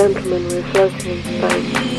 Gentlemen, 0.00 0.48
we're 0.48 0.62
floating 0.72 1.22
in 1.26 1.89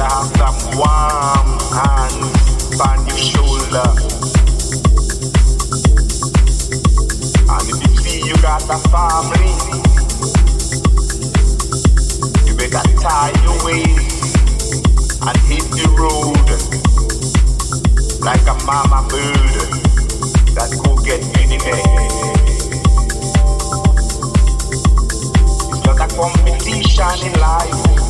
I 0.00 0.08
have 0.08 0.32
some 0.38 0.56
warm 0.80 1.60
hands 1.76 2.80
on 2.80 3.06
your 3.06 3.18
shoulder. 3.18 3.84
And 7.50 7.68
if 7.68 7.76
you 7.84 7.96
see 8.00 8.18
you 8.26 8.34
got 8.40 8.64
a 8.64 8.78
family, 8.88 9.52
you 12.46 12.54
better 12.56 12.80
tie 12.98 13.32
your 13.44 13.56
waist 13.62 14.36
and 15.20 15.36
hit 15.44 15.68
the 15.68 15.84
road 15.98 16.48
like 18.24 18.46
a 18.46 18.54
mama 18.64 19.06
bird 19.10 19.80
that 20.54 20.70
go 20.82 20.96
get 21.04 21.20
any 21.38 21.58
day. 21.58 21.84
It's 25.68 25.84
not 25.84 26.00
a 26.00 26.08
competition 26.16 27.26
in 27.26 27.38
life. 27.38 28.09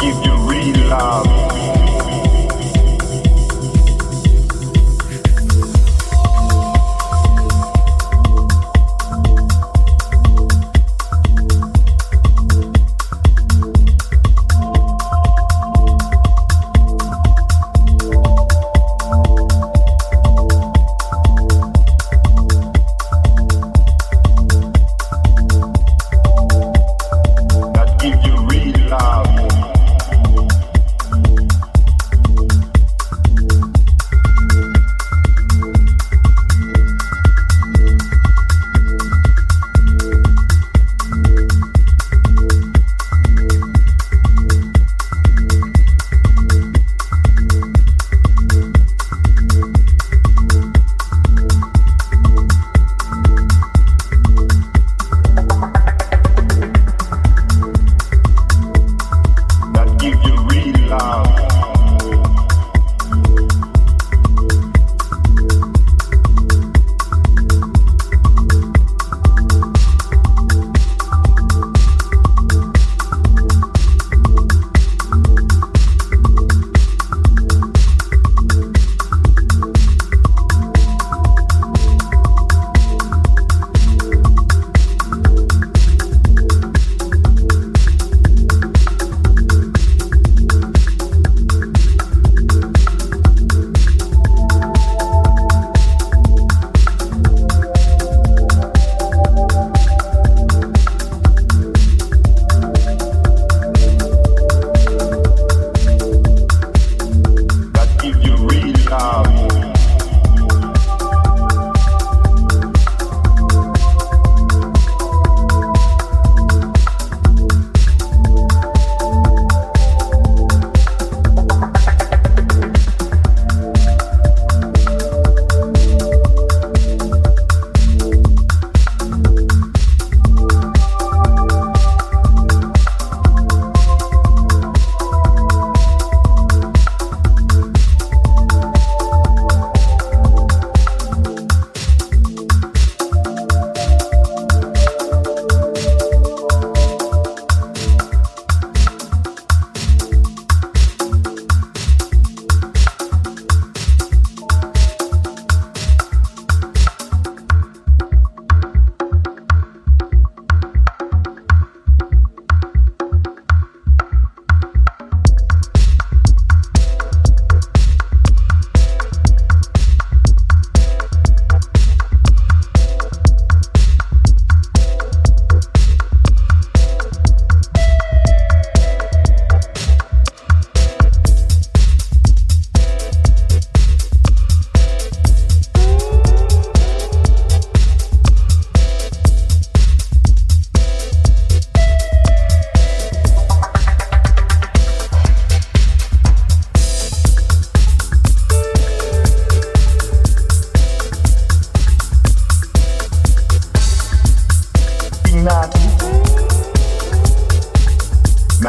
give 0.00 0.24
you 0.24 0.34
real 0.48 0.88
love. 0.88 1.49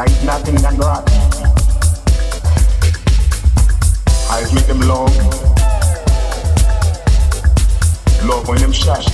There 0.02 0.10
is 0.10 0.24
nothing 0.24 0.56
that 0.56 0.76
rock. 0.78 1.06
I 4.28 4.42
make 4.52 4.66
them 4.66 4.80
long, 4.80 5.06
Love 8.28 8.48
when 8.48 8.58
them 8.58 8.72
shot. 8.72 9.04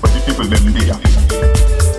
But 0.00 0.12
the 0.14 0.22
people 0.24 0.46
them 0.46 0.72
there. 0.72 1.89